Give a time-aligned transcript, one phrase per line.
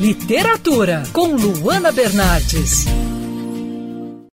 [0.00, 2.84] Literatura, com Luana Bernardes.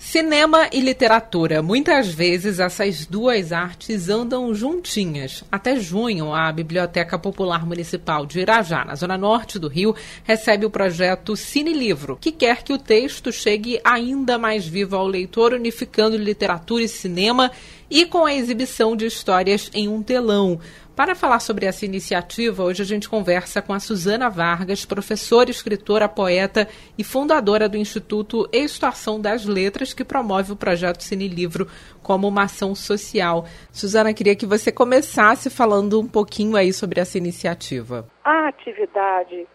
[0.00, 1.62] Cinema e literatura.
[1.62, 5.44] Muitas vezes essas duas artes andam juntinhas.
[5.52, 9.94] Até junho, a Biblioteca Popular Municipal de Irajá, na zona norte do Rio,
[10.24, 15.06] recebe o projeto Cine Livro, que quer que o texto chegue ainda mais vivo ao
[15.06, 17.52] leitor, unificando literatura e cinema
[17.88, 20.58] e com a exibição de histórias em um telão.
[20.96, 26.08] Para falar sobre essa iniciativa, hoje a gente conversa com a Suzana Vargas, professora, escritora,
[26.08, 31.66] poeta e fundadora do Instituto Estação das Letras, que promove o projeto Cine Livro
[32.00, 33.44] como uma ação social.
[33.72, 38.06] Suzana, queria que você começasse falando um pouquinho aí sobre essa iniciativa.
[38.22, 39.48] A atividade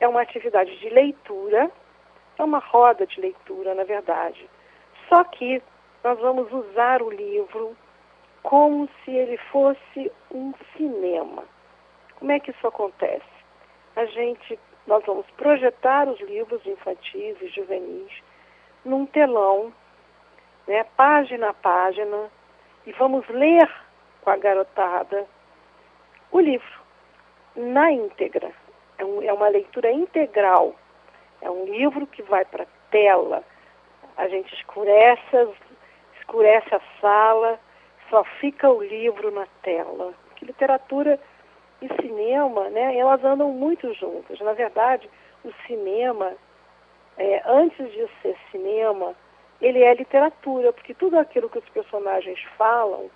[0.00, 1.70] é uma atividade de leitura,
[2.36, 4.44] é uma roda de leitura, na verdade.
[5.08, 5.62] Só que
[6.02, 7.76] nós vamos usar o livro
[8.42, 11.44] como se ele fosse um cinema.
[12.18, 13.24] Como é que isso acontece?
[13.96, 18.12] A gente, nós vamos projetar os livros infantis e juvenis
[18.84, 19.72] num telão,
[20.66, 22.30] né, página a página,
[22.86, 23.68] e vamos ler
[24.22, 25.26] com a garotada
[26.30, 26.80] o livro
[27.56, 28.52] na íntegra.
[28.98, 30.74] É, um, é uma leitura integral.
[31.40, 33.42] É um livro que vai para a tela.
[34.16, 35.48] A gente escurece,
[36.20, 37.58] escurece a sala,
[38.10, 40.12] só fica o livro na tela.
[40.36, 41.18] Que literatura
[41.80, 44.38] e cinema, né, elas andam muito juntas.
[44.40, 45.08] Na verdade,
[45.44, 46.34] o cinema,
[47.16, 49.14] é, antes de ser cinema,
[49.60, 53.10] ele é literatura, porque tudo aquilo que os personagens falam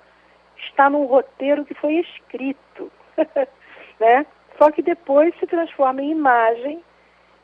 [0.56, 2.90] está num roteiro que foi escrito,
[4.00, 4.24] né?
[4.56, 6.82] Só que depois se transforma em imagem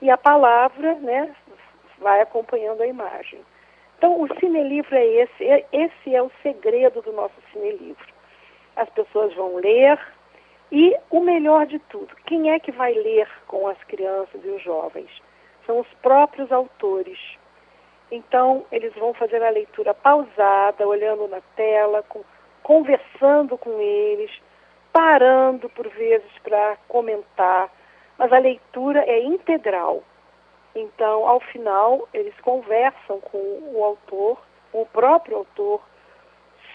[0.01, 1.35] e a palavra, né,
[1.99, 3.41] vai acompanhando a imagem.
[4.01, 8.07] Então, o cinelivro é esse, é, esse é o segredo do nosso cinelivro.
[8.75, 10.01] As pessoas vão ler
[10.73, 14.63] e o melhor de tudo, quem é que vai ler com as crianças e os
[14.63, 15.11] jovens?
[15.67, 17.19] São os próprios autores.
[18.11, 22.25] Então, eles vão fazer a leitura pausada, olhando na tela, com,
[22.63, 24.31] conversando com eles,
[24.95, 27.71] parando por vezes para comentar,
[28.17, 30.03] mas a leitura é integral.
[30.75, 33.39] Então, ao final, eles conversam com
[33.73, 34.41] o autor,
[34.73, 35.81] o próprio autor,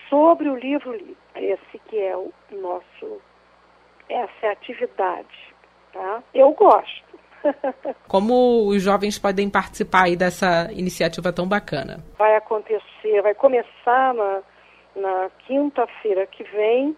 [0.10, 1.18] sobre o livro lido.
[1.36, 3.22] Esse que é o nosso,
[4.10, 5.54] essa é a atividade,
[5.92, 6.24] tá?
[6.34, 7.20] Eu gosto.
[8.08, 12.04] Como os jovens podem participar aí dessa iniciativa tão bacana?
[12.18, 14.42] Vai acontecer, vai começar na,
[14.96, 16.96] na quinta-feira que vem,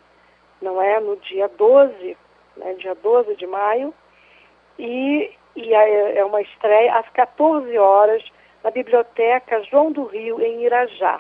[0.62, 1.00] não é?
[1.00, 2.18] No dia 12,
[2.58, 2.74] né?
[2.76, 3.94] dia 12 de maio,
[4.80, 8.24] e e é uma estreia às 14 horas
[8.64, 11.20] na Biblioteca João do Rio, em Irajá.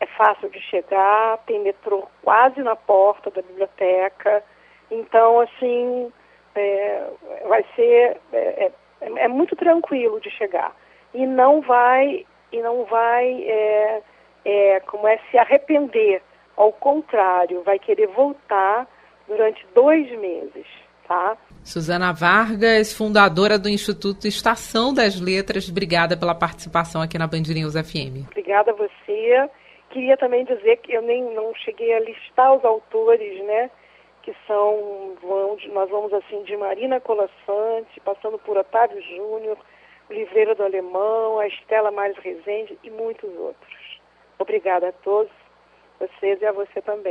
[0.00, 4.42] É fácil de chegar, tem metrô quase na porta da biblioteca,
[4.90, 6.12] então, assim,
[6.56, 7.06] é,
[7.46, 10.74] vai ser, é, é, é, muito tranquilo de chegar.
[11.14, 14.02] E não vai, e não vai, é,
[14.44, 16.20] é, como é, se arrepender.
[16.56, 18.88] Ao contrário, vai querer voltar
[19.28, 20.66] durante dois meses,
[21.10, 21.36] tá?
[21.64, 27.74] Suzana Vargas, fundadora do Instituto Estação das Letras, obrigada pela participação aqui na Band News
[27.74, 28.30] FM.
[28.30, 29.50] Obrigada a você.
[29.90, 33.68] Queria também dizer que eu nem não cheguei a listar os autores, né?
[34.22, 35.16] Que são,
[35.72, 39.58] nós vamos assim, de Marina Colassante, passando por Otávio Júnior,
[40.08, 44.00] o Livreiro do Alemão, a Estela Mares Rezende e muitos outros.
[44.38, 45.32] Obrigada a todos,
[45.98, 47.10] vocês e a você também.